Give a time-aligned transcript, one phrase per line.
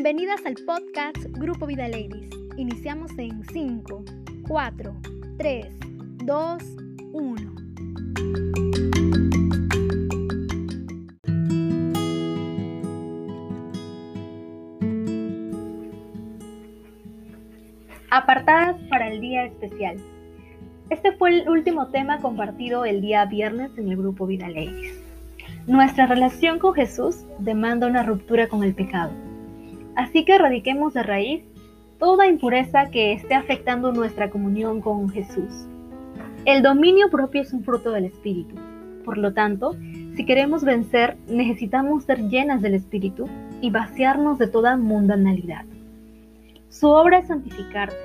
[0.00, 2.30] Bienvenidas al podcast Grupo Vida Ladies.
[2.56, 4.04] Iniciamos en 5,
[4.46, 4.96] 4,
[5.38, 5.66] 3,
[6.24, 6.62] 2,
[7.14, 7.54] 1.
[18.10, 19.96] Apartadas para el día especial.
[20.90, 25.02] Este fue el último tema compartido el día viernes en el grupo Vida Ladies.
[25.66, 29.10] Nuestra relación con Jesús demanda una ruptura con el pecado.
[29.98, 31.42] Así que erradiquemos de raíz
[31.98, 35.66] toda impureza que esté afectando nuestra comunión con Jesús.
[36.44, 38.54] El dominio propio es un fruto del Espíritu.
[39.04, 39.74] Por lo tanto,
[40.14, 43.28] si queremos vencer, necesitamos ser llenas del Espíritu
[43.60, 45.64] y vaciarnos de toda mundanalidad.
[46.68, 47.96] Su obra es santificarte,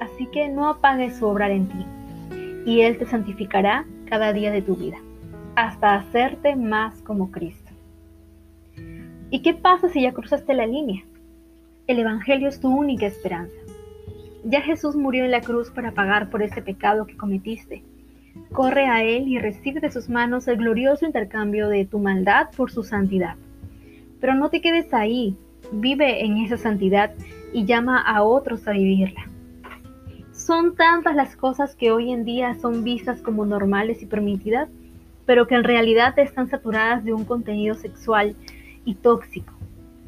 [0.00, 1.86] así que no apagues su obra en ti,
[2.66, 4.98] y Él te santificará cada día de tu vida
[5.56, 7.72] hasta hacerte más como Cristo.
[9.30, 11.02] ¿Y qué pasa si ya cruzaste la línea?
[11.86, 13.54] El Evangelio es tu única esperanza.
[14.44, 17.82] Ya Jesús murió en la cruz para pagar por ese pecado que cometiste.
[18.52, 22.70] Corre a Él y recibe de sus manos el glorioso intercambio de tu maldad por
[22.70, 23.36] su santidad.
[24.20, 25.36] Pero no te quedes ahí,
[25.72, 27.12] vive en esa santidad
[27.52, 29.28] y llama a otros a vivirla.
[30.32, 34.68] Son tantas las cosas que hoy en día son vistas como normales y permitidas
[35.26, 38.36] pero que en realidad están saturadas de un contenido sexual
[38.84, 39.52] y tóxico,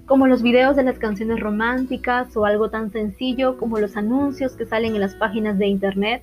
[0.09, 4.65] como los videos de las canciones románticas o algo tan sencillo como los anuncios que
[4.65, 6.23] salen en las páginas de internet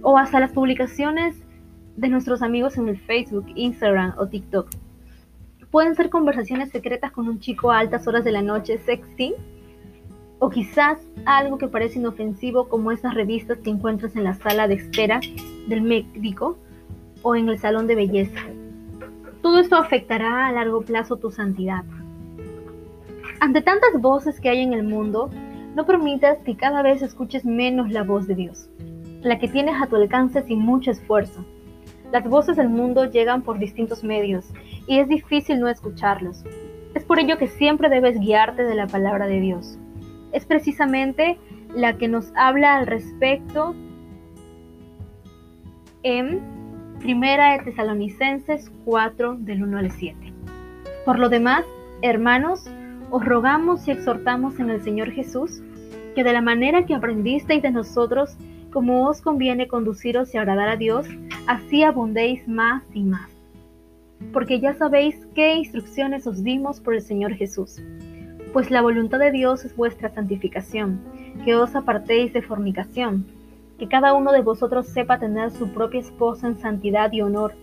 [0.00, 1.36] o hasta las publicaciones
[1.96, 4.70] de nuestros amigos en el Facebook, Instagram o TikTok.
[5.70, 9.34] Pueden ser conversaciones secretas con un chico a altas horas de la noche sexy
[10.38, 14.74] o quizás algo que parece inofensivo como esas revistas que encuentras en la sala de
[14.74, 15.20] espera
[15.68, 16.56] del médico
[17.20, 18.40] o en el salón de belleza.
[19.42, 21.84] Todo esto afectará a largo plazo tu santidad.
[23.40, 25.30] Ante tantas voces que hay en el mundo,
[25.74, 28.68] no permitas que cada vez escuches menos la voz de Dios,
[29.22, 31.44] la que tienes a tu alcance sin mucho esfuerzo.
[32.12, 34.46] Las voces del mundo llegan por distintos medios
[34.86, 36.42] y es difícil no escucharlos.
[36.94, 39.78] Es por ello que siempre debes guiarte de la palabra de Dios.
[40.32, 41.38] Es precisamente
[41.74, 43.74] la que nos habla al respecto
[46.02, 46.40] en
[46.98, 50.32] Primera de Tesalonicenses 4 del 1 al 7.
[51.04, 51.64] Por lo demás,
[52.02, 52.68] hermanos,
[53.10, 55.62] os rogamos y exhortamos en el Señor Jesús
[56.14, 58.36] que de la manera que aprendisteis de nosotros,
[58.72, 61.06] como os conviene conduciros y agradar a Dios,
[61.46, 63.30] así abundéis más y más.
[64.32, 67.80] Porque ya sabéis qué instrucciones os dimos por el Señor Jesús.
[68.52, 71.00] Pues la voluntad de Dios es vuestra santificación,
[71.44, 73.26] que os apartéis de fornicación
[73.78, 77.54] que cada uno de vosotros sepa tener su propia esposa en santidad y honor,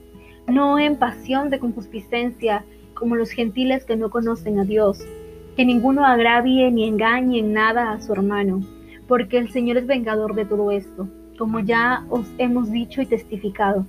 [0.47, 2.63] no en pasión de concupiscencia,
[2.93, 5.05] como los gentiles que no conocen a Dios,
[5.55, 8.61] que ninguno agravie ni engañe en nada a su hermano,
[9.07, 11.07] porque el Señor es vengador de todo esto,
[11.37, 13.85] como ya os hemos dicho y testificado.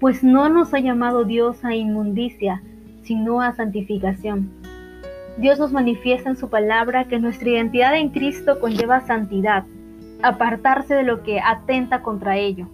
[0.00, 2.62] Pues no nos ha llamado Dios a inmundicia,
[3.02, 4.50] sino a santificación.
[5.38, 9.64] Dios nos manifiesta en su palabra que nuestra identidad en Cristo conlleva santidad
[10.22, 12.68] apartarse de lo que atenta contra ello.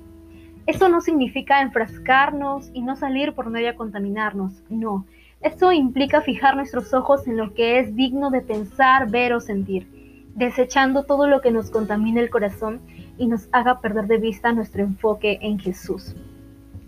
[0.66, 5.06] Eso no significa enfrascarnos y no salir por medio a contaminarnos, no.
[5.40, 9.86] Esto implica fijar nuestros ojos en lo que es digno de pensar, ver o sentir,
[10.34, 12.80] desechando todo lo que nos contamine el corazón
[13.18, 16.16] y nos haga perder de vista nuestro enfoque en Jesús.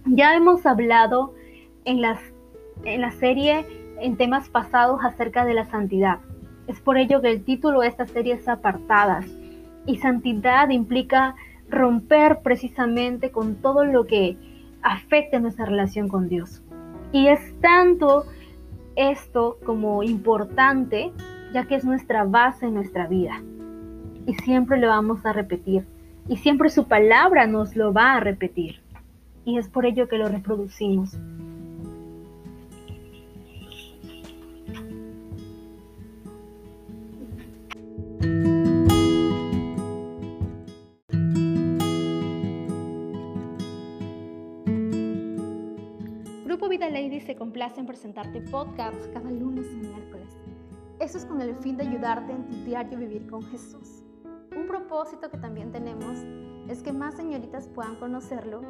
[0.05, 1.35] Ya hemos hablado
[1.85, 2.21] en, las,
[2.85, 3.67] en la serie
[4.01, 6.19] en temas pasados acerca de la santidad.
[6.67, 9.27] Es por ello que el título de esta serie es Apartadas
[9.87, 11.37] y santidad implica
[11.69, 14.37] romper precisamente con todo lo que
[14.83, 16.63] afecta nuestra relación con Dios.
[17.13, 18.25] Y es tanto
[19.01, 21.13] esto como importante,
[21.55, 23.43] ya que es nuestra base en nuestra vida.
[24.27, 25.87] Y siempre lo vamos a repetir.
[26.29, 28.83] Y siempre su palabra nos lo va a repetir.
[29.45, 31.17] Y es por ello que lo reproducimos.
[46.59, 50.37] Vida Lady se complace en presentarte podcasts cada lunes y miércoles.
[50.99, 54.03] Eso es con el fin de ayudarte en tu diario vivir con Jesús.
[54.57, 56.19] Un propósito que también tenemos
[56.69, 58.63] es que más señoritas puedan conocerlo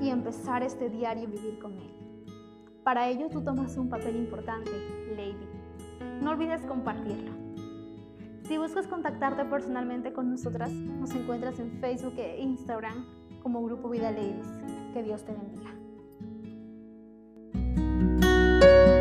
[0.00, 1.94] y empezar este diario vivir con Él.
[2.82, 4.70] Para ello tú tomas un papel importante,
[5.10, 5.46] Lady.
[6.22, 7.32] No olvides compartirlo.
[8.44, 13.06] Si buscas contactarte personalmente con nosotras, nos encuentras en Facebook e Instagram
[13.42, 14.46] como Grupo Vida Ladies.
[14.92, 15.85] Que Dios te bendiga.
[18.60, 18.95] Música